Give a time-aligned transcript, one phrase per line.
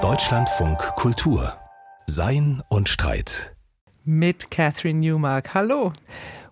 [0.00, 1.52] Deutschlandfunk Kultur
[2.06, 3.54] Sein und Streit
[4.04, 5.52] mit Catherine Newmark.
[5.52, 5.92] Hallo.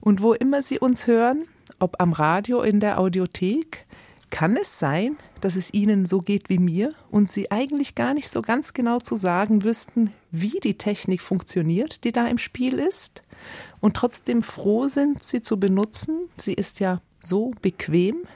[0.01, 1.45] Und wo immer Sie uns hören,
[1.79, 3.87] ob am Radio in der Audiothek,
[4.29, 8.29] kann es sein, dass es Ihnen so geht wie mir und Sie eigentlich gar nicht
[8.29, 13.23] so ganz genau zu sagen wüssten, wie die Technik funktioniert, die da im Spiel ist,
[13.81, 16.29] und trotzdem froh sind, sie zu benutzen?
[16.37, 18.27] Sie ist ja so bequem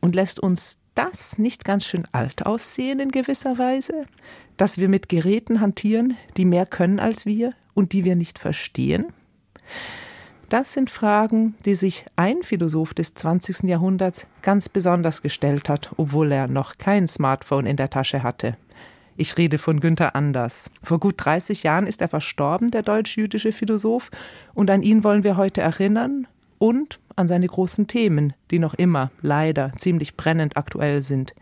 [0.00, 4.06] und lässt uns das nicht ganz schön alt aussehen in gewisser Weise,
[4.56, 9.06] dass wir mit Geräten hantieren, die mehr können als wir und die wir nicht verstehen?
[10.48, 13.64] Das sind Fragen, die sich ein Philosoph des 20.
[13.64, 18.56] Jahrhunderts ganz besonders gestellt hat, obwohl er noch kein Smartphone in der Tasche hatte.
[19.16, 20.70] Ich rede von Günther Anders.
[20.82, 24.10] Vor gut 30 Jahren ist er verstorben, der deutsch-jüdische Philosoph,
[24.54, 26.26] und an ihn wollen wir heute erinnern
[26.58, 31.34] und an seine großen Themen, die noch immer leider ziemlich brennend aktuell sind.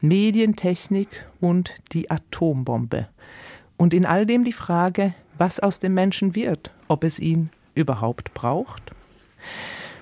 [0.00, 3.08] Medientechnik und die Atombombe.
[3.76, 8.34] Und in all dem die Frage, was aus dem Menschen wird, ob es ihn überhaupt
[8.34, 8.92] braucht?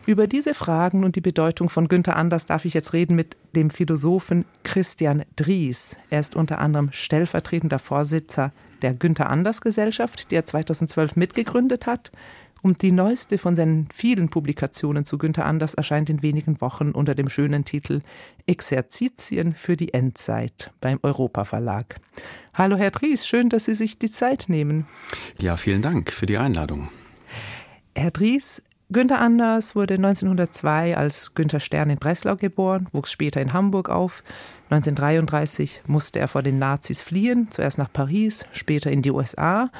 [0.07, 3.71] Über diese Fragen und die Bedeutung von Günther Anders darf ich jetzt reden mit dem
[3.71, 5.97] Philosophen Christian Dries.
[6.11, 12.13] Er ist unter anderem stellvertretender Vorsitzer der Günther Anders Gesellschaft, die er 2012 mitgegründet hat.
[12.63, 17.15] Und die neueste von seinen vielen Publikationen zu Günther Anders erscheint in wenigen Wochen unter
[17.15, 18.01] dem schönen Titel
[18.47, 21.97] Exerzitien für die Endzeit beim Europa Verlag.
[22.55, 24.87] Hallo Herr Dries, schön, dass Sie sich die Zeit nehmen.
[25.39, 26.89] Ja, vielen Dank für die Einladung.
[27.95, 33.53] Herr Dries, Günther Anders wurde 1902 als Günther Stern in Breslau geboren, wuchs später in
[33.53, 34.23] Hamburg auf.
[34.71, 39.71] 1933 musste er vor den Nazis fliehen, zuerst nach Paris, später in die USA.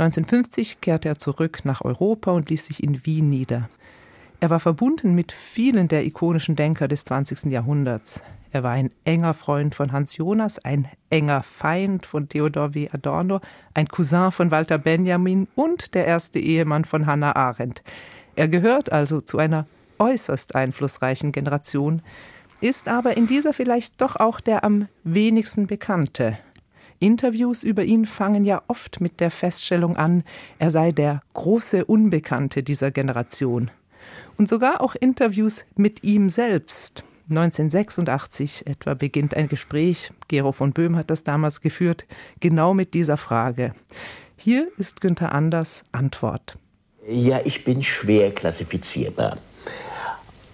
[0.00, 3.68] 1950 kehrte er zurück nach Europa und ließ sich in Wien nieder.
[4.40, 7.52] Er war verbunden mit vielen der ikonischen Denker des 20.
[7.52, 8.22] Jahrhunderts.
[8.50, 12.88] Er war ein enger Freund von Hans Jonas, ein enger Feind von Theodor W.
[12.90, 13.40] Adorno,
[13.74, 17.82] ein Cousin von Walter Benjamin und der erste Ehemann von Hannah Arendt.
[18.36, 19.66] Er gehört also zu einer
[19.98, 22.00] äußerst einflussreichen Generation,
[22.62, 26.38] ist aber in dieser vielleicht doch auch der am wenigsten bekannte.
[27.00, 30.22] Interviews über ihn fangen ja oft mit der Feststellung an,
[30.58, 33.70] er sei der große Unbekannte dieser Generation.
[34.36, 40.96] Und sogar auch Interviews mit ihm selbst 1986 etwa beginnt ein Gespräch, Gero von Böhm
[40.96, 42.04] hat das damals geführt,
[42.40, 43.72] genau mit dieser Frage.
[44.36, 46.58] Hier ist Günther Anders Antwort.
[47.08, 49.36] Ja, ich bin schwer klassifizierbar.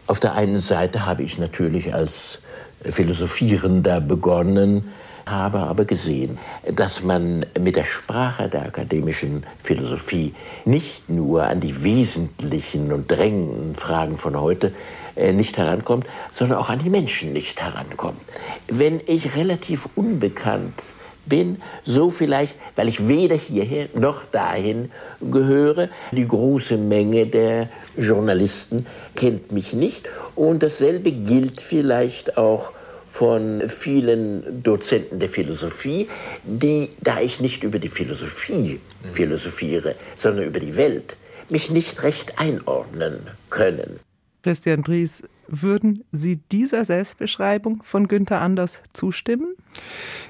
[0.06, 2.40] Auf der einen Seite habe ich natürlich als
[2.82, 4.92] Philosophierender begonnen,
[5.26, 6.38] habe aber gesehen,
[6.72, 13.74] dass man mit der Sprache der akademischen Philosophie nicht nur an die wesentlichen und drängenden
[13.74, 14.72] Fragen von heute
[15.16, 18.20] äh, nicht herankommt, sondern auch an die Menschen nicht herankommt.
[18.68, 20.82] Wenn ich relativ unbekannt
[21.26, 25.88] bin, so vielleicht, weil ich weder hierher noch dahin gehöre.
[26.12, 32.72] Die große Menge der Journalisten kennt mich nicht und dasselbe gilt vielleicht auch
[33.06, 36.08] von vielen Dozenten der Philosophie,
[36.44, 41.16] die, da ich nicht über die Philosophie philosophiere, sondern über die Welt,
[41.48, 44.00] mich nicht recht einordnen können.
[44.42, 49.54] Christian Dries, würden Sie dieser Selbstbeschreibung von Günther Anders zustimmen?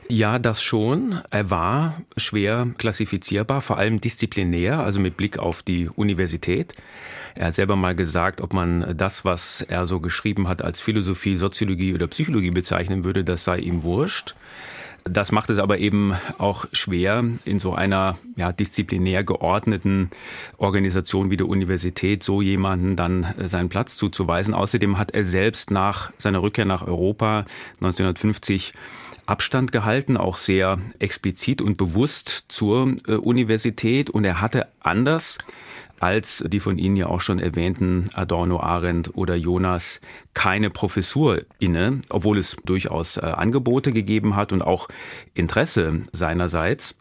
[0.09, 1.21] Ja, das schon.
[1.31, 6.75] Er war schwer klassifizierbar, vor allem disziplinär, also mit Blick auf die Universität.
[7.35, 11.37] Er hat selber mal gesagt, ob man das, was er so geschrieben hat, als Philosophie,
[11.37, 14.35] Soziologie oder Psychologie bezeichnen würde, das sei ihm wurscht.
[15.09, 20.11] Das macht es aber eben auch schwer, in so einer ja, disziplinär geordneten
[20.57, 24.53] Organisation wie der Universität so jemanden dann seinen Platz zuzuweisen.
[24.53, 27.45] Außerdem hat er selbst nach seiner Rückkehr nach Europa
[27.81, 28.73] 1950
[29.27, 34.11] Abstand gehalten, auch sehr explizit und bewusst zur äh, Universität.
[34.11, 35.39] Und er hatte anders
[36.01, 40.01] als die von Ihnen ja auch schon erwähnten Adorno, Arendt oder Jonas
[40.35, 44.89] keine Professur inne, obwohl es durchaus äh, Angebote gegeben hat und auch
[45.35, 46.97] Interesse seinerseits.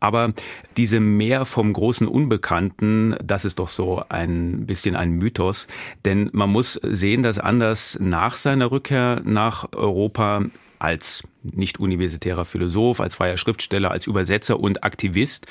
[0.00, 0.32] Aber
[0.76, 5.66] diese mehr vom großen Unbekannten, das ist doch so ein bisschen ein Mythos.
[6.04, 10.42] Denn man muss sehen, dass Anders nach seiner Rückkehr nach Europa
[10.78, 15.46] als nicht-universitärer Philosoph, als freier Schriftsteller, als Übersetzer und Aktivist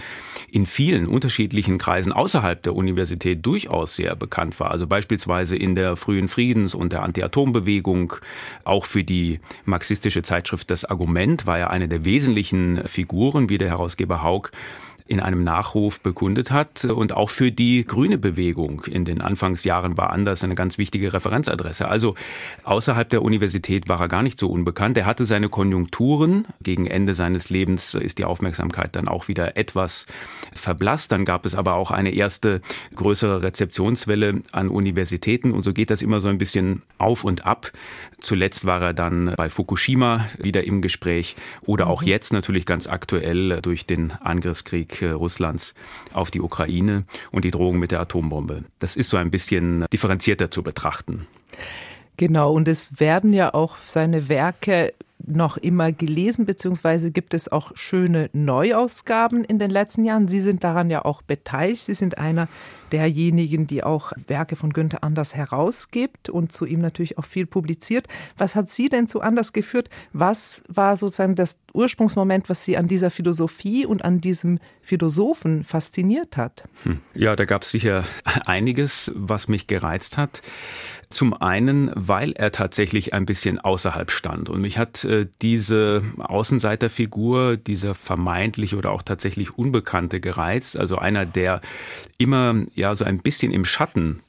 [0.51, 4.71] in vielen unterschiedlichen Kreisen außerhalb der Universität durchaus sehr bekannt war.
[4.71, 8.13] Also beispielsweise in der frühen Friedens- und der Anti-Atom-Bewegung,
[8.63, 13.69] auch für die marxistische Zeitschrift Das Argument war er eine der wesentlichen Figuren, wie der
[13.69, 14.51] Herausgeber Haug
[15.07, 16.85] in einem Nachruf bekundet hat.
[16.85, 21.87] Und auch für die grüne Bewegung in den Anfangsjahren war Anders eine ganz wichtige Referenzadresse.
[21.87, 22.15] Also
[22.63, 24.97] außerhalb der Universität war er gar nicht so unbekannt.
[24.97, 26.47] Er hatte seine Konjunkturen.
[26.61, 30.05] Gegen Ende seines Lebens ist die Aufmerksamkeit dann auch wieder etwas
[30.53, 31.11] verblasst.
[31.11, 32.61] Dann gab es aber auch eine erste
[32.95, 35.51] größere Rezeptionswelle an Universitäten.
[35.51, 37.71] Und so geht das immer so ein bisschen auf und ab.
[38.19, 42.07] Zuletzt war er dann bei Fukushima wieder im Gespräch oder auch mhm.
[42.07, 45.73] jetzt natürlich ganz aktuell durch den Angriffskrieg äh, Russlands
[46.13, 48.63] auf die Ukraine und die Drohung mit der Atombombe.
[48.79, 51.27] Das ist so ein bisschen differenzierter zu betrachten.
[52.17, 54.93] Genau, und es werden ja auch seine Werke
[55.25, 60.27] noch immer gelesen, beziehungsweise gibt es auch schöne Neuausgaben in den letzten Jahren.
[60.27, 61.83] Sie sind daran ja auch beteiligt.
[61.83, 62.47] Sie sind einer
[62.91, 68.07] derjenigen, die auch Werke von Günther Anders herausgibt und zu ihm natürlich auch viel publiziert.
[68.37, 69.89] Was hat Sie denn zu Anders geführt?
[70.13, 76.37] Was war sozusagen das Ursprungsmoment, was Sie an dieser Philosophie und an diesem Philosophen fasziniert
[76.37, 76.63] hat?
[76.83, 76.99] Hm.
[77.13, 78.03] Ja, da gab es sicher
[78.45, 80.41] einiges, was mich gereizt hat.
[81.09, 84.49] Zum einen, weil er tatsächlich ein bisschen außerhalb stand.
[84.49, 90.75] Und mich hat äh, diese Außenseiterfigur, dieser vermeintliche oder auch tatsächlich Unbekannte gereizt.
[90.77, 91.61] Also einer, der
[92.17, 94.21] immer ja so ein bisschen im Schatten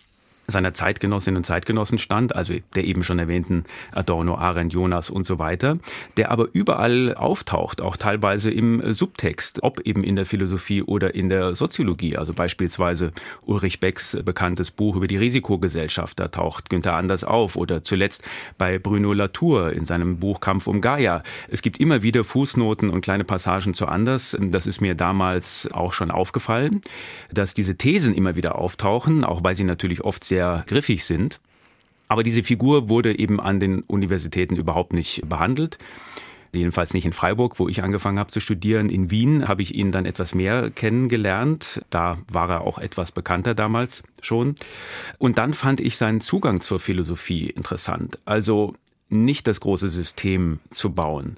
[0.51, 5.39] seiner Zeitgenossinnen und Zeitgenossen stand, also der eben schon erwähnten Adorno, Arendt, Jonas und so
[5.39, 5.79] weiter,
[6.17, 11.29] der aber überall auftaucht, auch teilweise im Subtext, ob eben in der Philosophie oder in
[11.29, 12.17] der Soziologie.
[12.17, 13.13] Also beispielsweise
[13.45, 18.79] Ulrich Becks bekanntes Buch über die Risikogesellschaft, da taucht Günther Anders auf oder zuletzt bei
[18.79, 21.21] Bruno Latour in seinem Buch Kampf um Gaia.
[21.49, 24.35] Es gibt immer wieder Fußnoten und kleine Passagen zu Anders.
[24.41, 26.81] Das ist mir damals auch schon aufgefallen,
[27.31, 31.41] dass diese Thesen immer wieder auftauchen, auch weil sie natürlich oft sehr sehr griffig sind.
[32.07, 35.79] Aber diese Figur wurde eben an den Universitäten überhaupt nicht behandelt.
[36.53, 38.89] Jedenfalls nicht in Freiburg, wo ich angefangen habe zu studieren.
[38.89, 41.83] In Wien habe ich ihn dann etwas mehr kennengelernt.
[41.91, 44.55] Da war er auch etwas bekannter damals schon.
[45.19, 48.19] Und dann fand ich seinen Zugang zur Philosophie interessant.
[48.25, 48.75] Also
[49.11, 51.37] nicht das große System zu bauen,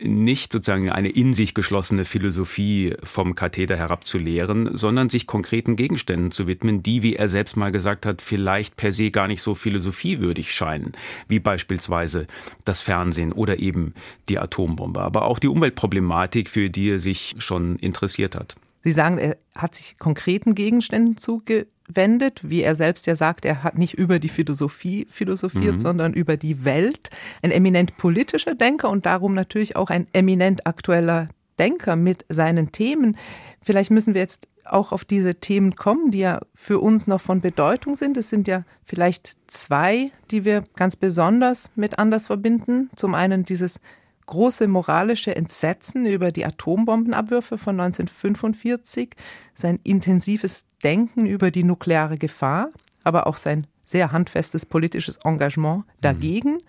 [0.00, 5.76] nicht sozusagen eine in sich geschlossene Philosophie vom Katheder herab zu lehren, sondern sich konkreten
[5.76, 9.42] Gegenständen zu widmen, die, wie er selbst mal gesagt hat, vielleicht per se gar nicht
[9.42, 10.92] so philosophiewürdig scheinen,
[11.28, 12.26] wie beispielsweise
[12.64, 13.94] das Fernsehen oder eben
[14.28, 18.56] die Atombombe, aber auch die Umweltproblematik, für die er sich schon interessiert hat.
[18.82, 23.62] Sie sagen, er hat sich konkreten Gegenständen zuge wendet, wie er selbst ja sagt, er
[23.62, 25.78] hat nicht über die Philosophie philosophiert, mhm.
[25.78, 27.10] sondern über die Welt.
[27.42, 31.28] Ein eminent politischer Denker und darum natürlich auch ein eminent aktueller
[31.58, 33.16] Denker mit seinen Themen.
[33.62, 37.40] Vielleicht müssen wir jetzt auch auf diese Themen kommen, die ja für uns noch von
[37.40, 38.16] Bedeutung sind.
[38.16, 42.90] Es sind ja vielleicht zwei, die wir ganz besonders mit anders verbinden.
[42.96, 43.80] Zum einen dieses
[44.26, 49.14] große moralische Entsetzen über die Atombombenabwürfe von 1945,
[49.54, 52.70] sein intensives Denken über die nukleare Gefahr,
[53.02, 56.54] aber auch sein sehr handfestes politisches Engagement dagegen.
[56.54, 56.60] Mhm.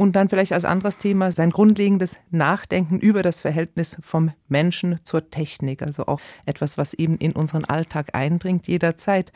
[0.00, 5.28] Und dann vielleicht als anderes Thema sein grundlegendes Nachdenken über das Verhältnis vom Menschen zur
[5.30, 9.30] Technik, also auch etwas, was eben in unseren Alltag eindringt jederzeit.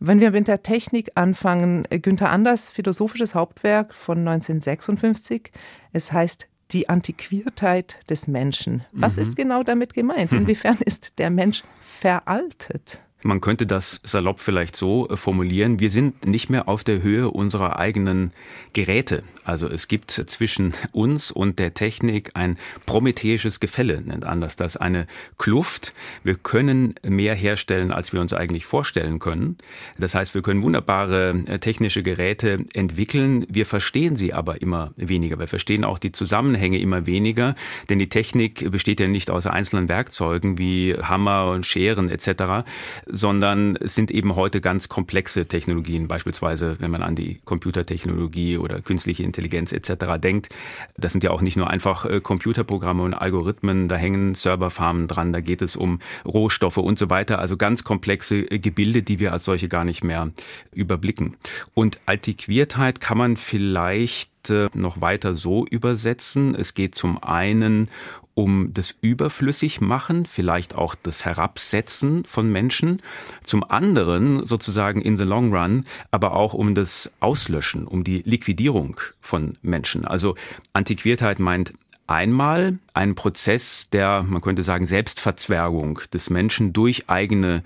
[0.00, 5.52] Wenn wir mit der Technik anfangen, Günther Anders philosophisches Hauptwerk von 1956,
[5.92, 8.84] es heißt die Antiquiertheit des Menschen.
[8.92, 9.22] Was mhm.
[9.22, 10.32] ist genau damit gemeint?
[10.32, 13.00] Inwiefern ist der Mensch veraltet?
[13.22, 17.76] Man könnte das salopp vielleicht so formulieren, wir sind nicht mehr auf der Höhe unserer
[17.76, 18.32] eigenen
[18.74, 19.24] Geräte.
[19.42, 22.56] Also es gibt zwischen uns und der Technik ein
[22.86, 25.94] prometheisches Gefälle, nennt anders das, eine Kluft.
[26.22, 29.56] Wir können mehr herstellen, als wir uns eigentlich vorstellen können.
[29.98, 35.40] Das heißt, wir können wunderbare äh, technische Geräte entwickeln, wir verstehen sie aber immer weniger.
[35.40, 37.56] Wir verstehen auch die Zusammenhänge immer weniger,
[37.88, 42.64] denn die Technik besteht ja nicht aus einzelnen Werkzeugen wie Hammer und Scheren etc.,
[43.10, 48.80] sondern es sind eben heute ganz komplexe Technologien, beispielsweise wenn man an die Computertechnologie oder
[48.80, 50.18] künstliche Intelligenz etc.
[50.18, 50.48] denkt.
[50.96, 55.32] Das sind ja auch nicht nur einfach äh, Computerprogramme und Algorithmen, da hängen Serverfarmen dran,
[55.32, 59.32] da geht es um Rohstoffe und so weiter, also ganz komplexe äh, Gebilde, die wir
[59.32, 60.30] als solche gar nicht mehr
[60.72, 61.36] überblicken.
[61.74, 66.54] Und Antiquiertheit kann man vielleicht äh, noch weiter so übersetzen.
[66.54, 67.88] Es geht zum einen
[68.34, 73.02] um das Überflüssigmachen, vielleicht auch das Herabsetzen von Menschen,
[73.44, 79.00] zum anderen sozusagen in the long run, aber auch um das Auslöschen, um die Liquidierung
[79.20, 80.04] von Menschen.
[80.04, 80.36] Also
[80.72, 81.74] Antiquiertheit meint
[82.06, 87.64] einmal einen Prozess der, man könnte sagen, Selbstverzwergung des Menschen durch eigene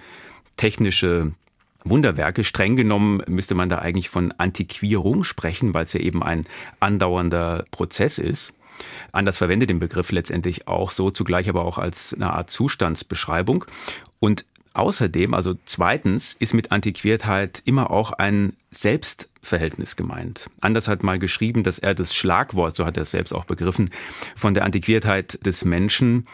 [0.57, 1.33] technische
[1.85, 2.45] Wunderwerke.
[2.45, 6.45] Streng genommen müsste man da eigentlich von Antiquierung sprechen, weil es ja eben ein
[6.81, 8.53] andauernder Prozess ist.
[9.13, 13.65] Anders verwendet den Begriff letztendlich auch so, zugleich aber auch als eine Art Zustandsbeschreibung.
[14.19, 20.49] Und Außerdem, also zweitens, ist mit Antiquiertheit immer auch ein Selbstverhältnis gemeint.
[20.61, 23.91] Anders hat mal geschrieben, dass er das Schlagwort, so hat er es selbst auch begriffen,
[24.35, 26.27] von der Antiquiertheit des Menschen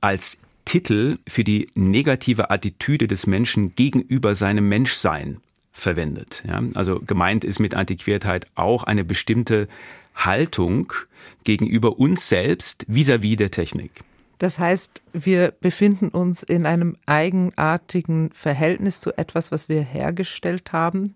[0.00, 5.40] als Titel für die negative Attitüde des Menschen gegenüber seinem Menschsein
[5.72, 6.42] verwendet.
[6.46, 9.68] Ja, also gemeint ist mit Antiquiertheit auch eine bestimmte
[10.14, 10.92] Haltung
[11.42, 13.90] gegenüber uns selbst vis-à-vis -vis der Technik.
[14.38, 21.14] Das heißt, wir befinden uns in einem eigenartigen Verhältnis zu etwas, was wir hergestellt haben.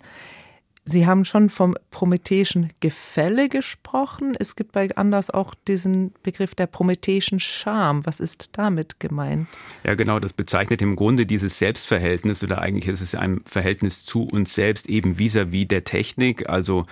[0.88, 4.34] Sie haben schon vom prometheischen Gefälle gesprochen.
[4.38, 8.06] Es gibt bei Anders auch diesen Begriff der prometheischen Scham.
[8.06, 9.48] Was ist damit gemeint?
[9.84, 14.22] Ja, genau, das bezeichnet im Grunde dieses Selbstverhältnis oder eigentlich ist es ein Verhältnis zu
[14.22, 16.84] uns selbst eben vis-à-vis -vis der Technik, also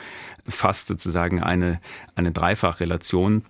[0.47, 1.81] fast sozusagen eine,
[2.17, 3.45] eine Dreifachrelation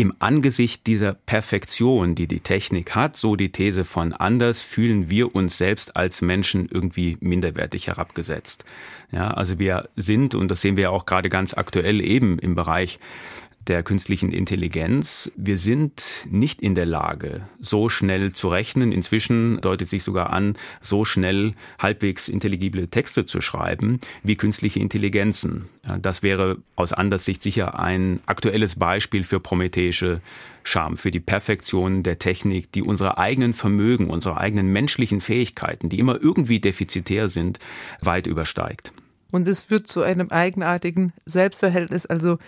[0.00, 5.34] im Angesicht dieser Perfektion, die die Technik hat, so die These von Anders, fühlen wir
[5.34, 8.64] uns selbst als Menschen irgendwie minderwertig herabgesetzt.
[9.12, 12.98] Ja, also wir sind, und das sehen wir auch gerade ganz aktuell eben im Bereich
[13.66, 15.30] der künstlichen Intelligenz.
[15.36, 18.90] Wir sind nicht in der Lage, so schnell zu rechnen.
[18.90, 25.68] Inzwischen deutet sich sogar an, so schnell halbwegs intelligible Texte zu schreiben wie künstliche Intelligenzen.
[26.00, 30.20] Das wäre aus Anderssicht sicher ein aktuelles Beispiel für prometheische
[30.62, 35.98] Scham, für die Perfektion der Technik, die unsere eigenen Vermögen, unsere eigenen menschlichen Fähigkeiten, die
[35.98, 37.58] immer irgendwie defizitär sind,
[38.00, 38.92] weit übersteigt.
[39.32, 42.38] Und es wird zu einem eigenartigen Selbstverhältnis, also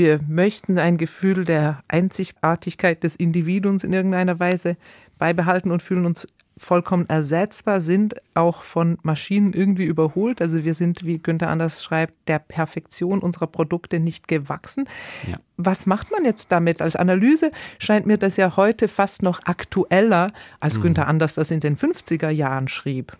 [0.00, 4.78] wir möchten ein Gefühl der Einzigartigkeit des Individuums in irgendeiner Weise
[5.18, 6.26] beibehalten und fühlen uns
[6.56, 10.40] vollkommen ersetzbar, sind auch von Maschinen irgendwie überholt.
[10.40, 14.88] Also wir sind, wie Günther Anders schreibt, der Perfektion unserer Produkte nicht gewachsen.
[15.30, 15.38] Ja.
[15.58, 16.80] Was macht man jetzt damit?
[16.80, 20.82] Als Analyse scheint mir das ja heute fast noch aktueller, als mhm.
[20.82, 23.18] Günther Anders das in den 50er Jahren schrieb.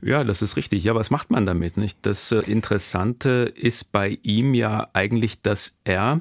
[0.00, 0.84] Ja, das ist richtig.
[0.84, 1.76] Ja, was macht man damit?
[1.76, 1.98] Nicht?
[2.02, 6.20] Das äh, Interessante ist bei ihm ja eigentlich, dass er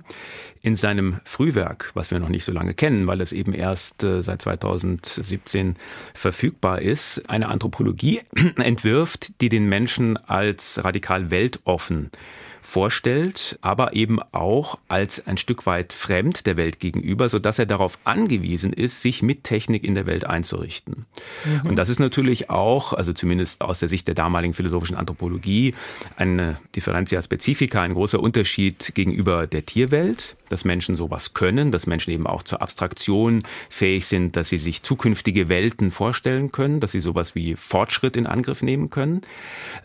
[0.62, 4.22] in seinem Frühwerk, was wir noch nicht so lange kennen, weil es eben erst äh,
[4.22, 5.76] seit 2017
[6.14, 8.22] verfügbar ist, eine Anthropologie
[8.58, 12.12] entwirft, die den Menschen als radikal weltoffen
[12.62, 17.66] vorstellt, aber eben auch als ein Stück weit fremd der Welt gegenüber, so dass er
[17.66, 21.06] darauf angewiesen ist, sich mit Technik in der Welt einzurichten.
[21.46, 21.70] Mhm.
[21.70, 25.74] Und das ist natürlich auch, also zumindest aus der Sicht der damaligen philosophischen Anthropologie,
[26.16, 32.12] eine Differentia Specifica, ein großer Unterschied gegenüber der Tierwelt, dass Menschen sowas können, dass Menschen
[32.12, 37.00] eben auch zur Abstraktion fähig sind, dass sie sich zukünftige Welten vorstellen können, dass sie
[37.00, 39.22] sowas wie Fortschritt in Angriff nehmen können.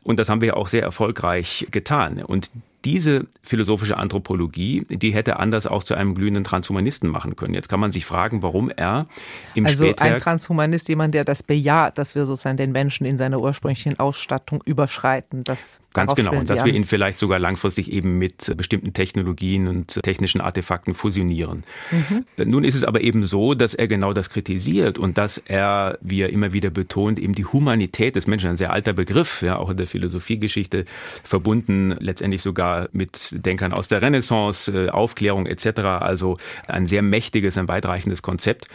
[0.02, 2.22] Und das haben wir auch sehr erfolgreich getan.
[2.22, 2.50] Und
[2.86, 7.52] diese philosophische Anthropologie, die hätte anders auch zu einem glühenden Transhumanisten machen können.
[7.52, 9.08] Jetzt kann man sich fragen, warum er
[9.56, 10.00] im also Spätwerk...
[10.02, 13.98] Also ein Transhumanist, jemand, der das bejaht, dass wir sozusagen den Menschen in seiner ursprünglichen
[13.98, 15.42] Ausstattung überschreiten.
[15.42, 16.32] Das Ganz genau.
[16.32, 21.64] Und dass wir ihn vielleicht sogar langfristig eben mit bestimmten Technologien und technischen Artefakten fusionieren.
[21.90, 22.50] Mhm.
[22.50, 26.20] Nun ist es aber eben so, dass er genau das kritisiert und dass er, wie
[26.20, 29.70] er immer wieder betont, eben die Humanität des Menschen, ein sehr alter Begriff, ja, auch
[29.70, 30.84] in der Philosophiegeschichte,
[31.24, 35.80] verbunden letztendlich sogar mit Denkern aus der Renaissance, äh, Aufklärung etc.
[36.00, 38.68] Also ein sehr mächtiges, ein weitreichendes Konzept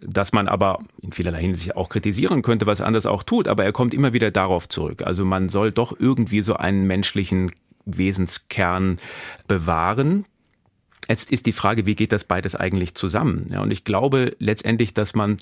[0.00, 3.72] dass man aber in vielerlei Hinsicht auch kritisieren könnte, was anders auch tut, aber er
[3.72, 5.02] kommt immer wieder darauf zurück.
[5.02, 7.50] Also man soll doch irgendwie so einen menschlichen
[7.86, 8.98] Wesenskern
[9.48, 10.26] bewahren.
[11.08, 13.46] Jetzt ist die Frage, wie geht das beides eigentlich zusammen?
[13.50, 15.38] Ja, und ich glaube letztendlich, dass man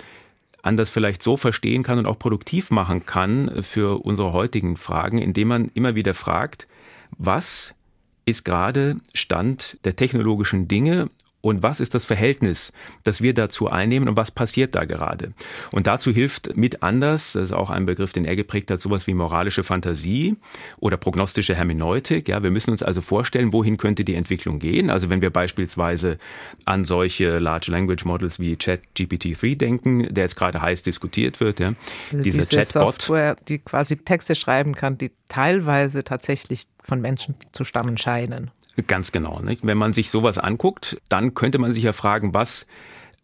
[0.63, 5.49] anders vielleicht so verstehen kann und auch produktiv machen kann für unsere heutigen Fragen, indem
[5.49, 6.69] man immer wieder fragt,
[7.19, 7.75] was
[8.25, 11.11] ist gerade Stand der technologischen Dinge
[11.45, 12.73] und was ist das Verhältnis,
[13.03, 15.35] das wir dazu einnehmen und was passiert da gerade.
[15.73, 19.07] Und dazu hilft mit anders, das ist auch ein Begriff, den er geprägt hat, sowas
[19.07, 20.37] wie moralische Fantasie
[20.79, 22.29] oder prognostische Hermeneutik.
[22.29, 24.89] Ja, wir müssen uns also vorstellen, wohin könnte die Entwicklung gehen.
[24.89, 26.17] Also wenn wir beispielsweise
[26.65, 31.75] an solche Large Language Models wie ChatGPT-3 denken, der jetzt gerade heiß diskutiert wird, ja,
[32.11, 37.35] also diese, diese Chatbot, Software, die quasi Texte schreiben kann, die teilweise tatsächlich von Menschen
[37.53, 38.51] zu stammen scheinen.
[38.87, 39.41] Ganz genau.
[39.41, 39.65] Nicht?
[39.67, 42.67] Wenn man sich sowas anguckt, dann könnte man sich ja fragen, was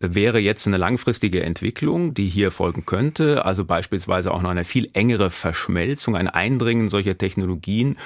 [0.00, 4.88] wäre jetzt eine langfristige Entwicklung, die hier folgen könnte, also beispielsweise auch noch eine viel
[4.94, 7.98] engere Verschmelzung, ein Eindringen solcher Technologien,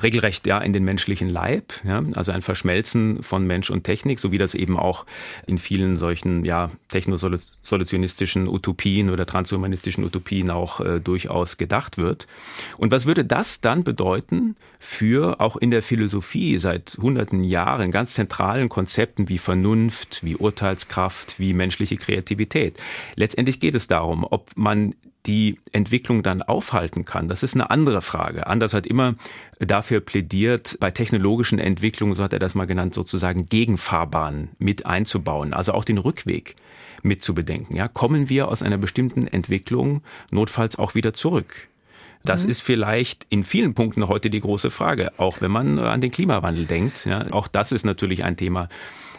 [0.00, 4.30] regelrecht ja in den menschlichen Leib, ja, also ein Verschmelzen von Mensch und Technik, so
[4.30, 5.06] wie das eben auch
[5.46, 12.26] in vielen solchen ja technosolutionistischen Utopien oder transhumanistischen Utopien auch äh, durchaus gedacht wird.
[12.76, 18.14] Und was würde das dann bedeuten für auch in der Philosophie seit hunderten Jahren ganz
[18.14, 22.76] zentralen Konzepten wie Vernunft, wie Urteilskraft, wie menschliche Kreativität.
[23.16, 24.94] Letztendlich geht es darum, ob man
[25.26, 28.46] die Entwicklung dann aufhalten kann, das ist eine andere Frage.
[28.46, 29.14] Anders hat immer
[29.58, 35.52] dafür plädiert, bei technologischen Entwicklungen, so hat er das mal genannt, sozusagen Gegenfahrbahnen mit einzubauen,
[35.52, 36.56] also auch den Rückweg
[37.02, 37.76] mit zu bedenken.
[37.76, 41.68] Ja, kommen wir aus einer bestimmten Entwicklung notfalls auch wieder zurück?
[42.24, 42.50] Das mhm.
[42.50, 46.66] ist vielleicht in vielen Punkten heute die große Frage, auch wenn man an den Klimawandel
[46.66, 47.04] denkt.
[47.06, 48.68] Ja, auch das ist natürlich ein Thema,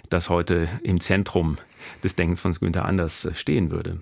[0.10, 1.58] das heute im Zentrum
[2.04, 4.02] des Denkens von Günther Anders stehen würde.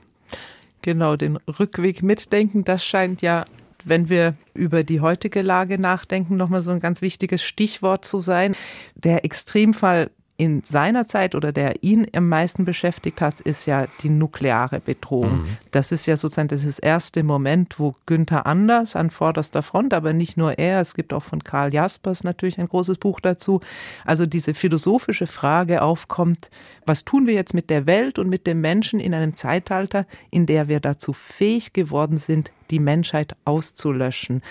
[0.81, 3.45] Genau, den Rückweg mitdenken, das scheint ja,
[3.83, 8.55] wenn wir über die heutige Lage nachdenken, nochmal so ein ganz wichtiges Stichwort zu sein.
[8.95, 14.09] Der Extremfall in seiner Zeit oder der ihn am meisten beschäftigt hat, ist ja die
[14.09, 15.41] nukleare Bedrohung.
[15.41, 15.57] Mhm.
[15.71, 20.37] Das ist ja sozusagen das erste Moment, wo Günther Anders an vorderster Front, aber nicht
[20.37, 23.61] nur er, es gibt auch von Karl Jaspers natürlich ein großes Buch dazu,
[24.05, 26.51] also diese philosophische Frage aufkommt,
[26.85, 30.45] was tun wir jetzt mit der Welt und mit dem Menschen in einem Zeitalter, in
[30.45, 34.43] der wir dazu fähig geworden sind, die Menschheit auszulöschen?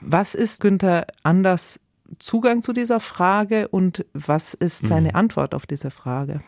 [0.00, 1.78] Was ist Günther Anders
[2.18, 5.16] Zugang zu dieser Frage und was ist seine mhm.
[5.16, 6.40] Antwort auf diese Frage?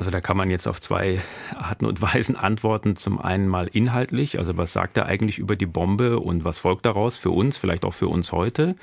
[0.00, 1.20] Also da kann man jetzt auf zwei
[1.54, 2.96] Arten und Weisen antworten.
[2.96, 6.86] Zum einen mal inhaltlich, also was sagt er eigentlich über die Bombe und was folgt
[6.86, 8.76] daraus für uns, vielleicht auch für uns heute.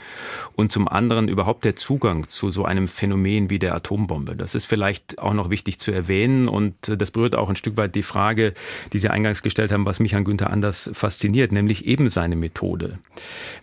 [0.55, 4.35] Und zum anderen überhaupt der Zugang zu so einem Phänomen wie der Atombombe.
[4.35, 7.95] Das ist vielleicht auch noch wichtig zu erwähnen und das berührt auch ein Stück weit
[7.95, 8.53] die Frage,
[8.93, 12.99] die Sie eingangs gestellt haben, was mich an Günther Anders fasziniert, nämlich eben seine Methode.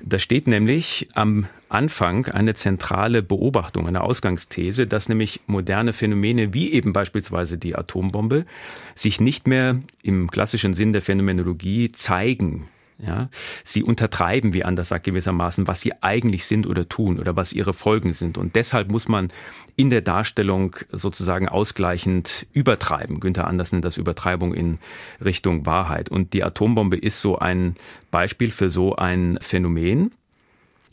[0.03, 6.73] Da steht nämlich am Anfang eine zentrale Beobachtung, eine Ausgangsthese, dass nämlich moderne Phänomene wie
[6.73, 8.47] eben beispielsweise die Atombombe
[8.95, 13.29] sich nicht mehr im klassischen Sinn der Phänomenologie zeigen, ja,
[13.65, 17.75] sie untertreiben, wie Anders sagt gewissermaßen, was sie eigentlich sind oder tun oder was ihre
[17.75, 18.39] Folgen sind.
[18.39, 19.29] Und deshalb muss man
[19.75, 23.19] in der Darstellung sozusagen ausgleichend übertreiben.
[23.19, 24.79] Günther Anders nennt das Übertreibung in
[25.25, 26.09] Richtung Wahrheit.
[26.09, 27.75] Und die Atombombe ist so ein
[28.13, 30.13] Beispiel für so ein Phänomen.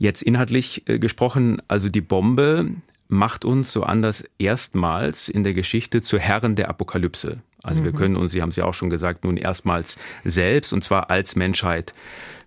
[0.02, 2.72] Jetzt inhaltlich äh, gesprochen, also die Bombe
[3.08, 7.44] macht uns so anders erstmals in der Geschichte zu Herren der Apokalypse.
[7.62, 7.86] Also mhm.
[7.86, 11.12] wir können uns, Sie haben es ja auch schon gesagt, nun erstmals selbst und zwar
[11.12, 11.94] als Menschheit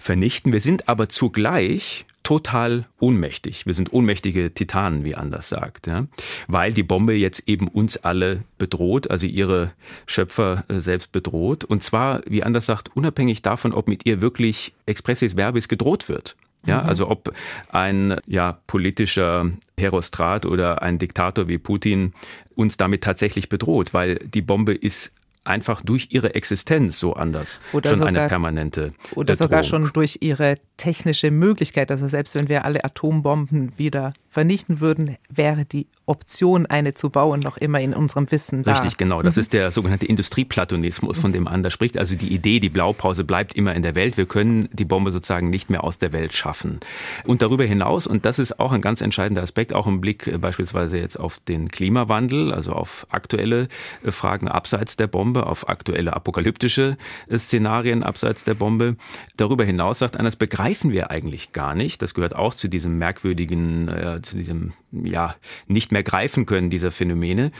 [0.00, 0.52] vernichten.
[0.52, 3.66] Wir sind aber zugleich total ohnmächtig.
[3.66, 6.08] Wir sind ohnmächtige Titanen, wie Anders sagt, ja?
[6.48, 9.70] weil die Bombe jetzt eben uns alle bedroht, also ihre
[10.06, 11.62] Schöpfer äh, selbst bedroht.
[11.62, 16.34] Und zwar, wie Anders sagt, unabhängig davon, ob mit ihr wirklich expressis verbis gedroht wird.
[16.66, 16.88] Ja, mhm.
[16.88, 17.32] also ob
[17.70, 22.14] ein ja, politischer Herostrat oder ein Diktator wie Putin
[22.54, 25.12] uns damit tatsächlich bedroht, weil die Bombe ist
[25.44, 30.18] einfach durch ihre Existenz so anders oder schon sogar, eine permanente oder sogar schon durch
[30.20, 31.90] ihre technische Möglichkeit.
[31.90, 37.38] Also selbst wenn wir alle Atombomben wieder vernichten würden, wäre die Option, eine zu bauen,
[37.40, 38.72] noch immer in unserem Wissen da.
[38.72, 39.22] Richtig, genau.
[39.22, 39.40] Das mhm.
[39.40, 41.96] ist der sogenannte Industrieplatonismus, von dem Anders spricht.
[41.96, 44.16] Also die Idee, die Blaupause bleibt immer in der Welt.
[44.16, 46.80] Wir können die Bombe sozusagen nicht mehr aus der Welt schaffen.
[47.24, 50.36] Und darüber hinaus, und das ist auch ein ganz entscheidender Aspekt, auch im Blick äh,
[50.36, 53.68] beispielsweise jetzt auf den Klimawandel, also auf aktuelle
[54.02, 58.96] äh, Fragen abseits der Bombe, auf aktuelle apokalyptische äh, Szenarien abseits der Bombe.
[59.36, 62.02] Darüber hinaus sagt Anders, begreifen wir eigentlich gar nicht.
[62.02, 63.88] Das gehört auch zu diesem merkwürdigen,
[64.24, 67.50] zu diesem, ja, nicht mehr greifen können dieser Phänomene.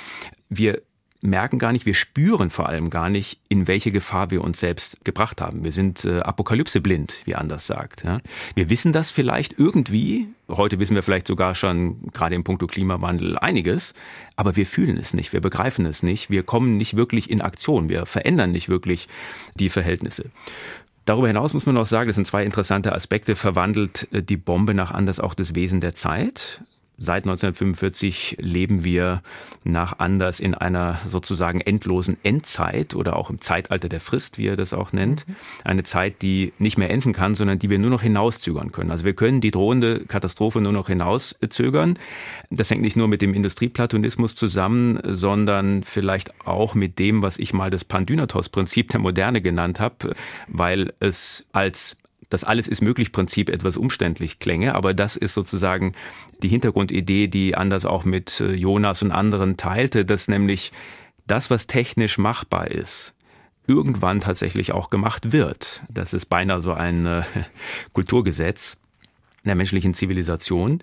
[0.49, 0.83] Wir
[1.25, 5.03] merken gar nicht, wir spüren vor allem gar nicht, in welche Gefahr wir uns selbst
[5.05, 5.65] gebracht haben.
[5.65, 8.05] Wir sind äh, apokalypseblind, wie Anders sagt.
[8.05, 8.21] Ja.
[8.55, 10.29] Wir wissen das vielleicht irgendwie.
[10.49, 13.95] Heute wissen wir vielleicht sogar schon gerade im Punkto Klimawandel einiges,
[14.37, 17.89] aber wir fühlen es nicht, wir begreifen es nicht, wir kommen nicht wirklich in Aktion,
[17.89, 19.09] wir verändern nicht wirklich
[19.55, 20.27] die Verhältnisse.
[21.05, 24.75] Darüber hinaus muss man noch sagen, das sind zwei interessante Aspekte, verwandelt äh, die Bombe
[24.75, 26.63] nach anders auch das Wesen der Zeit.
[26.97, 29.23] Seit 1945 leben wir
[29.65, 34.57] nach Anders in einer sozusagen endlosen Endzeit oder auch im Zeitalter der Frist, wie er
[34.57, 35.27] das auch nennt.
[35.27, 35.37] Mhm.
[35.65, 38.93] Eine Zeit, die nicht mehr enden kann, sondern die wir nur noch hinauszögern können.
[38.93, 41.99] Also wir können die drohende Katastrophe nur noch hinauszögern.
[42.51, 47.53] Das hängt nicht nur mit dem Industrieplatonismus zusammen, sondern vielleicht auch mit dem, was ich
[47.53, 50.15] mal das Pandynatos-Prinzip der Moderne genannt habe,
[50.47, 51.97] weil es als
[52.35, 55.93] das alles ist möglich Prinzip etwas umständlich klänge, aber das ist sozusagen
[56.43, 60.73] die Hintergrundidee, die Anders auch mit äh, Jonas und anderen teilte, dass nämlich
[61.29, 63.15] das, was technisch machbar ist,
[63.69, 65.83] irgendwann tatsächlich auch gemacht wird.
[65.89, 67.23] Das ist beinahe so ein äh,
[67.93, 68.79] Kulturgesetz
[69.45, 70.81] der menschlichen Zivilisation.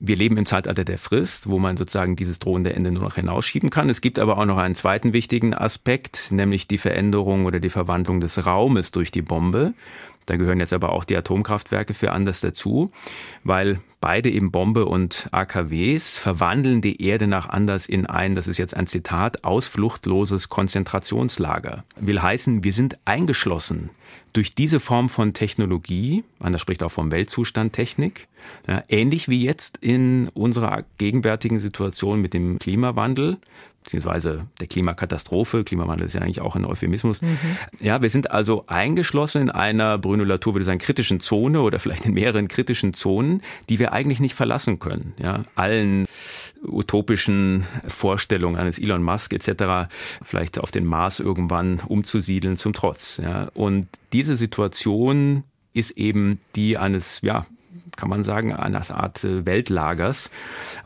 [0.00, 3.68] Wir leben im Zeitalter der Frist, wo man sozusagen dieses drohende Ende nur noch hinausschieben
[3.68, 3.90] kann.
[3.90, 8.20] Es gibt aber auch noch einen zweiten wichtigen Aspekt, nämlich die Veränderung oder die Verwandlung
[8.20, 9.74] des Raumes durch die Bombe.
[10.28, 12.92] Da gehören jetzt aber auch die Atomkraftwerke für anders dazu,
[13.44, 18.58] weil beide eben Bombe und AKWs verwandeln die Erde nach anders in ein, das ist
[18.58, 21.84] jetzt ein Zitat, ausfluchtloses Konzentrationslager.
[21.96, 23.90] Will heißen, wir sind eingeschlossen
[24.38, 28.28] durch diese Form von Technologie, man spricht auch vom Weltzustand Technik,
[28.68, 33.38] ja, ähnlich wie jetzt in unserer gegenwärtigen Situation mit dem Klimawandel,
[33.82, 35.64] beziehungsweise der Klimakatastrophe.
[35.64, 37.20] Klimawandel ist ja eigentlich auch ein Euphemismus.
[37.20, 37.36] Mhm.
[37.80, 42.06] Ja, wir sind also eingeschlossen in einer, Bruno Latour würde sagen, kritischen Zone oder vielleicht
[42.06, 45.14] in mehreren kritischen Zonen, die wir eigentlich nicht verlassen können.
[45.18, 46.06] Ja, allen
[46.62, 49.92] utopischen Vorstellungen eines Elon Musk etc.
[50.22, 53.18] vielleicht auf den Mars irgendwann umzusiedeln zum Trotz.
[53.18, 57.46] Ja, und diese Situation ist eben die eines, ja,
[57.96, 60.30] kann man sagen, einer Art Weltlagers,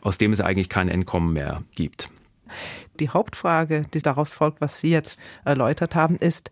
[0.01, 2.09] aus dem es eigentlich kein Entkommen mehr gibt.
[2.99, 6.51] Die Hauptfrage, die daraus folgt, was Sie jetzt erläutert haben, ist,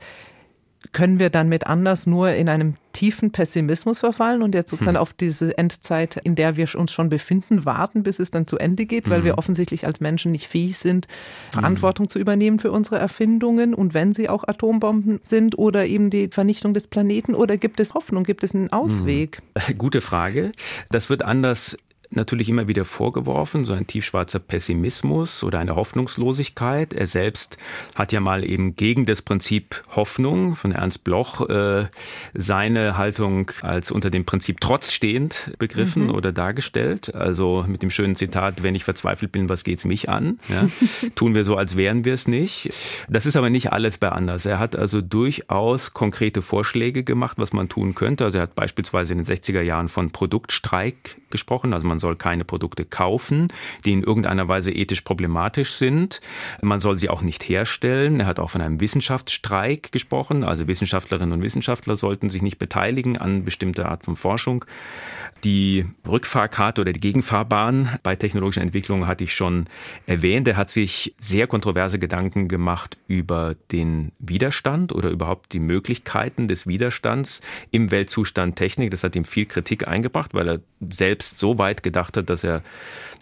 [0.93, 5.01] können wir dann mit anders nur in einem tiefen Pessimismus verfallen und jetzt sozusagen hm.
[5.01, 8.85] auf diese Endzeit, in der wir uns schon befinden, warten, bis es dann zu Ende
[8.85, 9.25] geht, weil hm.
[9.25, 11.07] wir offensichtlich als Menschen nicht fähig sind,
[11.51, 12.09] Verantwortung hm.
[12.09, 16.73] zu übernehmen für unsere Erfindungen und wenn sie auch Atombomben sind oder eben die Vernichtung
[16.73, 19.41] des Planeten oder gibt es Hoffnung, gibt es einen Ausweg?
[19.77, 20.51] Gute Frage.
[20.89, 21.77] Das wird anders
[22.11, 26.93] natürlich immer wieder vorgeworfen, so ein tiefschwarzer Pessimismus oder eine Hoffnungslosigkeit.
[26.93, 27.57] Er selbst
[27.95, 31.87] hat ja mal eben gegen das Prinzip Hoffnung von Ernst Bloch äh,
[32.33, 36.15] seine Haltung als unter dem Prinzip Trotz stehend begriffen mhm.
[36.15, 37.15] oder dargestellt.
[37.15, 40.39] Also mit dem schönen Zitat, wenn ich verzweifelt bin, was geht's mich an?
[40.49, 40.67] Ja?
[41.15, 42.69] Tun wir so, als wären wir es nicht.
[43.09, 44.45] Das ist aber nicht alles bei Anders.
[44.45, 48.25] Er hat also durchaus konkrete Vorschläge gemacht, was man tun könnte.
[48.25, 51.73] Also er hat beispielsweise in den 60er Jahren von Produktstreik gesprochen.
[51.73, 53.47] Also man soll keine Produkte kaufen,
[53.85, 56.19] die in irgendeiner Weise ethisch problematisch sind.
[56.61, 58.19] Man soll sie auch nicht herstellen.
[58.19, 60.43] Er hat auch von einem Wissenschaftsstreik gesprochen.
[60.43, 64.65] Also Wissenschaftlerinnen und Wissenschaftler sollten sich nicht beteiligen an bestimmter Art von Forschung.
[65.43, 69.65] Die Rückfahrkarte oder die Gegenfahrbahn bei technologischen Entwicklungen hatte ich schon
[70.05, 70.47] erwähnt.
[70.47, 76.67] Er hat sich sehr kontroverse Gedanken gemacht über den Widerstand oder überhaupt die Möglichkeiten des
[76.67, 78.91] Widerstands im Weltzustand Technik.
[78.91, 80.59] Das hat ihm viel Kritik eingebracht, weil er
[80.91, 82.61] selbst so weit gedacht hat, dass er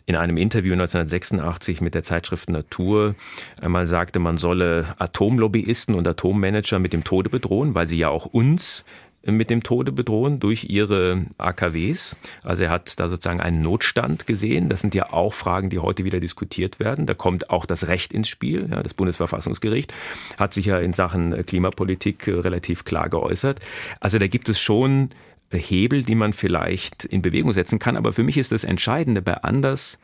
[0.05, 3.15] in einem Interview 1986 mit der Zeitschrift Natur
[3.62, 8.25] einmal sagte, man solle Atomlobbyisten und Atommanager mit dem Tode bedrohen, weil sie ja auch
[8.25, 8.84] uns
[9.23, 12.15] mit dem Tode bedrohen durch ihre AKWs.
[12.41, 14.69] Also er hat da sozusagen einen Notstand gesehen.
[14.69, 17.05] Das sind ja auch Fragen, die heute wieder diskutiert werden.
[17.05, 18.69] Da kommt auch das Recht ins Spiel.
[18.71, 19.93] Ja, das Bundesverfassungsgericht
[20.38, 23.60] hat sich ja in Sachen Klimapolitik relativ klar geäußert.
[23.99, 25.10] Also da gibt es schon
[25.58, 27.98] Hebel, die man vielleicht in Bewegung setzen kann.
[27.98, 29.98] Aber für mich ist das Entscheidende bei Anders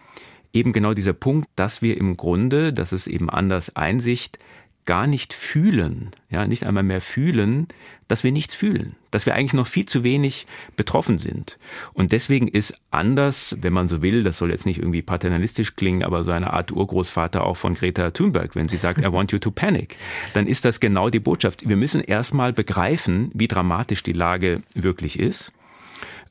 [0.53, 4.39] eben genau dieser Punkt, dass wir im Grunde, dass es eben Anders Einsicht
[4.85, 7.67] gar nicht fühlen, ja, nicht einmal mehr fühlen,
[8.07, 10.45] dass wir nichts fühlen, dass wir eigentlich noch viel zu wenig
[10.75, 11.57] betroffen sind.
[11.93, 16.03] Und deswegen ist anders, wenn man so will, das soll jetzt nicht irgendwie paternalistisch klingen,
[16.03, 19.39] aber so eine Art Urgroßvater auch von Greta Thunberg, wenn sie sagt, I want you
[19.39, 19.97] to panic,
[20.33, 21.67] dann ist das genau die Botschaft.
[21.67, 25.51] Wir müssen erstmal begreifen, wie dramatisch die Lage wirklich ist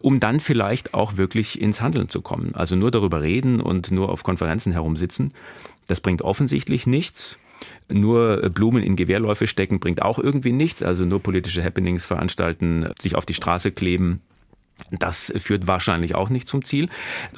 [0.01, 2.55] um dann vielleicht auch wirklich ins Handeln zu kommen.
[2.55, 5.33] Also nur darüber reden und nur auf Konferenzen herumsitzen,
[5.89, 7.39] das bringt offensichtlich nichts.
[7.89, 10.83] Nur Blumen in Gewehrläufe stecken bringt auch irgendwie nichts.
[10.83, 14.23] Also nur politische Happenings veranstalten, sich auf die Straße kleben.
[14.91, 16.89] Das führt wahrscheinlich auch nicht zum Ziel.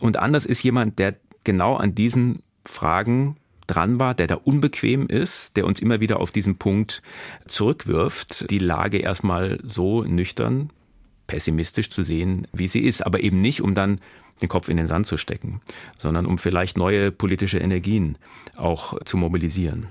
[0.01, 3.37] Und anders ist jemand, der genau an diesen Fragen
[3.67, 7.03] dran war, der da unbequem ist, der uns immer wieder auf diesen Punkt
[7.47, 10.71] zurückwirft, die Lage erstmal so nüchtern,
[11.27, 13.05] pessimistisch zu sehen, wie sie ist.
[13.05, 13.97] Aber eben nicht, um dann
[14.41, 15.61] den Kopf in den Sand zu stecken,
[15.99, 18.19] sondern um vielleicht neue politische Energien
[18.57, 19.89] auch zu mobilisieren.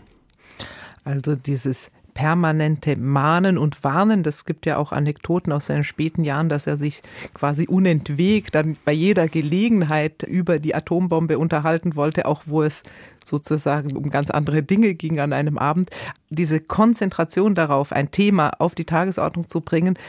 [1.05, 4.23] Also dieses permanente Mahnen und Warnen.
[4.23, 7.03] Das gibt ja auch Anekdoten aus seinen späten Jahren, dass er sich
[7.35, 12.83] quasi unentwegt dann bei jeder Gelegenheit über die Atombombe unterhalten wollte, auch wo es
[13.23, 15.89] sozusagen um ganz andere Dinge ging an einem Abend.
[16.29, 19.99] Diese Konzentration darauf, ein Thema auf die Tagesordnung zu bringen,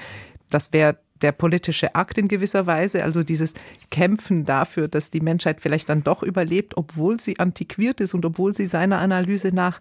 [0.48, 3.54] das wäre der politische Akt in gewisser Weise, also dieses
[3.90, 8.54] Kämpfen dafür, dass die Menschheit vielleicht dann doch überlebt, obwohl sie antiquiert ist und obwohl
[8.54, 9.80] sie seiner Analyse nach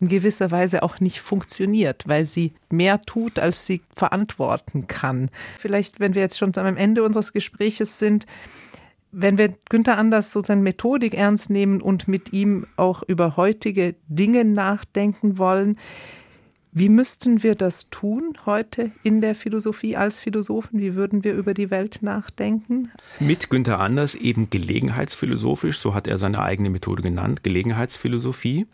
[0.00, 5.30] in gewisser Weise auch nicht funktioniert, weil sie mehr tut, als sie verantworten kann.
[5.58, 8.26] Vielleicht, wenn wir jetzt schon am Ende unseres Gespräches sind,
[9.12, 13.94] wenn wir Günther Anders so seine Methodik ernst nehmen und mit ihm auch über heutige
[14.08, 15.78] Dinge nachdenken wollen,
[16.78, 20.78] wie müssten wir das tun heute in der Philosophie als Philosophen?
[20.78, 22.92] Wie würden wir über die Welt nachdenken?
[23.18, 28.66] Mit Günther Anders eben gelegenheitsphilosophisch, so hat er seine eigene Methode genannt, Gelegenheitsphilosophie.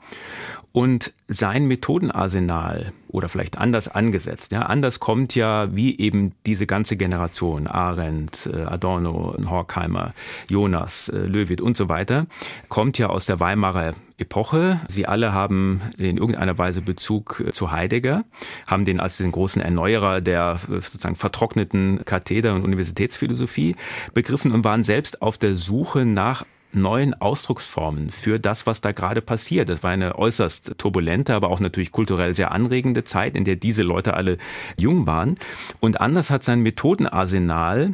[0.73, 6.97] Und sein Methodenarsenal oder vielleicht anders angesetzt, ja, anders kommt ja wie eben diese ganze
[6.97, 10.11] Generation, Arendt, äh, Adorno, Horkheimer,
[10.49, 12.27] Jonas, äh, Löwit und so weiter,
[12.69, 14.81] kommt ja aus der Weimarer Epoche.
[14.89, 18.25] Sie alle haben in irgendeiner Weise Bezug äh, zu Heidegger,
[18.67, 23.77] haben den als den großen Erneuerer der sozusagen vertrockneten Katheder und Universitätsphilosophie
[24.15, 29.21] begriffen und waren selbst auf der Suche nach neuen Ausdrucksformen für das, was da gerade
[29.21, 29.69] passiert.
[29.69, 33.83] Das war eine äußerst turbulente, aber auch natürlich kulturell sehr anregende Zeit, in der diese
[33.83, 34.39] Leute alle
[34.77, 35.37] jung waren.
[35.81, 37.93] Und Anders hat sein Methodenarsenal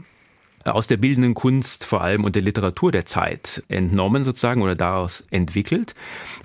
[0.75, 5.23] aus der bildenden Kunst vor allem und der Literatur der Zeit entnommen sozusagen oder daraus
[5.31, 5.95] entwickelt.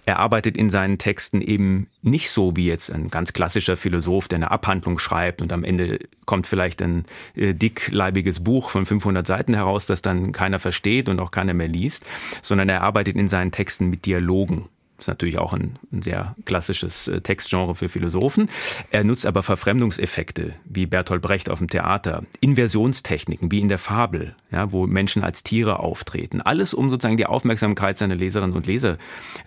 [0.06, 4.38] Er arbeitet in seinen Texten eben nicht so wie jetzt ein ganz klassischer Philosoph, der
[4.38, 7.06] eine Abhandlung schreibt und am Ende kommt vielleicht ein
[7.36, 11.68] äh, dickleibiges Buch von 500 Seiten heraus, das dann keiner versteht und auch keiner mehr
[11.68, 12.06] liest,
[12.42, 14.70] sondern er arbeitet in seinen Texten mit Dialogen.
[15.04, 18.48] Ist natürlich auch ein, ein, sehr klassisches äh, Textgenre für Philosophen.
[18.90, 24.34] Er nutzt aber Verfremdungseffekte, wie Bertolt Brecht auf dem Theater, Inversionstechniken, wie in der Fabel,
[24.50, 26.40] ja, wo Menschen als Tiere auftreten.
[26.40, 28.98] Alles, um sozusagen die Aufmerksamkeit seiner Leserinnen und Leser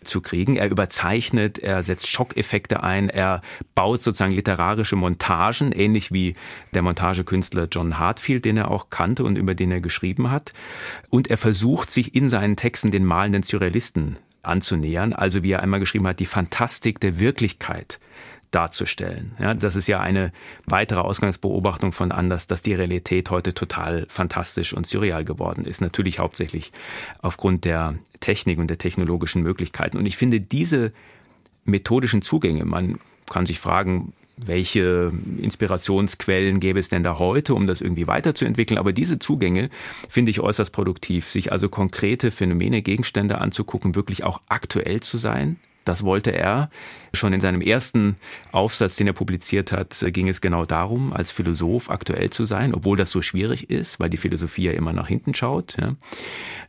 [0.04, 0.56] zu kriegen.
[0.56, 3.40] Er überzeichnet, er setzt Schockeffekte ein, er
[3.74, 6.34] baut sozusagen literarische Montagen, ähnlich wie
[6.74, 10.52] der Montagekünstler John Hartfield, den er auch kannte und über den er geschrieben hat.
[11.08, 15.12] Und er versucht sich in seinen Texten den malenden Surrealisten anzunähern.
[15.12, 18.00] Also wie er einmal geschrieben hat, die Fantastik der Wirklichkeit
[18.50, 19.32] darzustellen.
[19.38, 20.32] Ja, das ist ja eine
[20.64, 25.80] weitere Ausgangsbeobachtung von Anders, dass die Realität heute total fantastisch und surreal geworden ist.
[25.80, 26.72] Natürlich hauptsächlich
[27.20, 29.98] aufgrund der Technik und der technologischen Möglichkeiten.
[29.98, 30.92] Und ich finde diese
[31.64, 37.80] methodischen Zugänge, man kann sich fragen, welche Inspirationsquellen gäbe es denn da heute, um das
[37.80, 38.78] irgendwie weiterzuentwickeln.
[38.78, 39.70] Aber diese Zugänge
[40.08, 45.56] finde ich äußerst produktiv, sich also konkrete Phänomene, Gegenstände anzugucken, wirklich auch aktuell zu sein.
[45.86, 46.68] Das wollte er.
[47.14, 48.16] Schon in seinem ersten
[48.52, 52.96] Aufsatz, den er publiziert hat, ging es genau darum, als Philosoph aktuell zu sein, obwohl
[52.96, 55.94] das so schwierig ist, weil die Philosophie ja immer nach hinten schaut ja,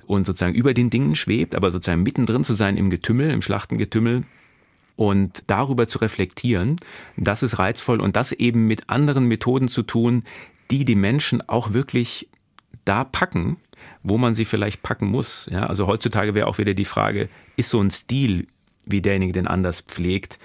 [0.06, 4.24] und sozusagen über den Dingen schwebt, aber sozusagen mittendrin zu sein im Getümmel, im Schlachtengetümmel,
[4.98, 6.76] und darüber zu reflektieren,
[7.16, 10.24] das ist reizvoll und das eben mit anderen Methoden zu tun,
[10.70, 12.28] die die Menschen auch wirklich
[12.84, 13.58] da packen,
[14.04, 15.48] wo man sie vielleicht packen muss.
[15.52, 18.48] Ja, also heutzutage wäre auch wieder die Frage, ist so ein Stil,
[18.86, 20.40] wie derjenige den anders pflegt,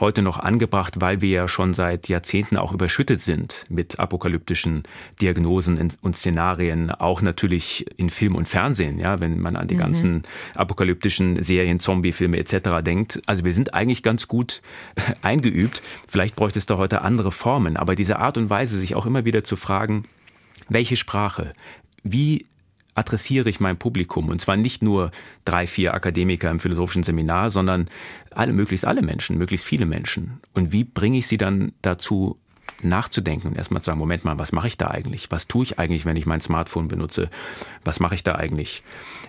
[0.00, 4.84] heute noch angebracht, weil wir ja schon seit Jahrzehnten auch überschüttet sind mit apokalyptischen
[5.20, 9.80] Diagnosen und Szenarien, auch natürlich in Film und Fernsehen, ja, wenn man an die mhm.
[9.80, 10.22] ganzen
[10.54, 12.82] apokalyptischen Serien, Zombiefilme etc.
[12.82, 13.20] denkt.
[13.26, 14.62] Also wir sind eigentlich ganz gut
[15.22, 15.82] eingeübt.
[16.08, 19.24] Vielleicht bräuchte es da heute andere Formen, aber diese Art und Weise, sich auch immer
[19.24, 20.04] wieder zu fragen,
[20.68, 21.54] welche Sprache,
[22.02, 22.46] wie
[23.00, 24.28] adressiere ich mein Publikum.
[24.28, 25.10] Und zwar nicht nur
[25.44, 27.88] drei, vier Akademiker im philosophischen Seminar, sondern
[28.30, 30.40] alle, möglichst alle Menschen, möglichst viele Menschen.
[30.52, 32.38] Und wie bringe ich sie dann dazu,
[32.82, 35.30] nachzudenken und erstmal zu sagen, Moment mal, was mache ich da eigentlich?
[35.30, 37.28] Was tue ich eigentlich, wenn ich mein Smartphone benutze?
[37.84, 38.82] Was mache ich da eigentlich,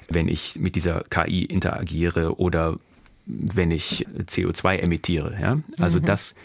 [0.09, 2.77] wenn ich mit dieser KI interagiere oder
[3.25, 5.37] wenn ich CO2 emittiere?
[5.41, 5.59] Ja?
[5.79, 6.05] Also mhm.
[6.05, 6.35] das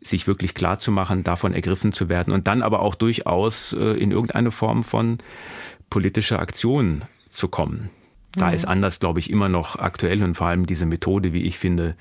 [0.00, 3.98] sich wirklich klar zu machen, davon ergriffen zu werden und dann aber auch durchaus äh,
[3.98, 5.18] in irgendeine Form von
[5.90, 7.90] politische Aktion zu kommen.
[8.32, 8.54] Da mhm.
[8.54, 11.94] ist anders, glaube ich, immer noch aktuell und vor allem diese Methode, wie ich finde,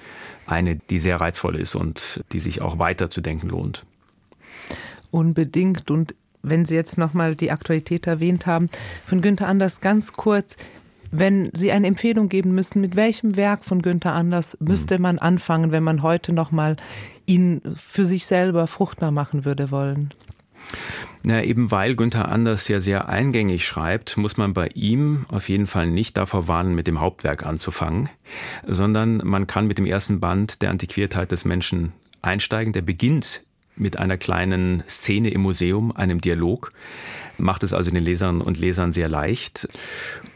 [0.46, 3.86] eine, die sehr reizvoll ist und die sich auch weiterzudenken lohnt.
[5.12, 5.92] Unbedingt.
[5.92, 8.70] Und wenn Sie jetzt nochmal die Aktualität erwähnt haben,
[9.06, 10.58] von Günther Anders ganz kurz,
[11.12, 15.72] wenn Sie eine Empfehlung geben müssten, mit welchem Werk von Günther Anders müsste man anfangen,
[15.72, 16.76] wenn man heute nochmal
[17.28, 20.14] ihn für sich selber fruchtbar machen würde wollen?
[21.26, 25.68] Na, eben weil Günther Anders ja sehr eingängig schreibt, muss man bei ihm auf jeden
[25.68, 28.10] Fall nicht davor warnen, mit dem Hauptwerk anzufangen,
[28.68, 32.74] sondern man kann mit dem ersten Band der Antiquiertheit des Menschen einsteigen.
[32.74, 33.42] Der beginnt
[33.78, 36.74] mit einer kleinen Szene im Museum, einem Dialog
[37.38, 39.68] macht es also den Leserinnen und Lesern sehr leicht.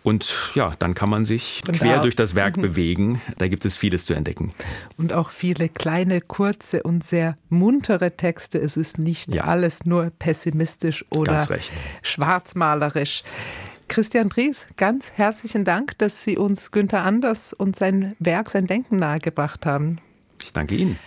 [0.04, 2.62] Und ja, dann kann man sich und quer durch das Werk mhm.
[2.62, 3.22] bewegen.
[3.38, 4.54] Da gibt es vieles zu entdecken.
[4.98, 8.60] Und auch viele kleine, kurze und sehr muntere Texte.
[8.60, 9.44] Es ist nicht ja.
[9.44, 11.48] alles nur pessimistisch oder
[12.02, 13.24] schwarzmalerisch.
[13.88, 18.98] Christian Dries, ganz herzlichen Dank, dass Sie uns Günther Anders und sein Werk, sein Denken
[18.98, 20.00] nahegebracht haben.
[20.44, 20.98] Ich danke Ihnen.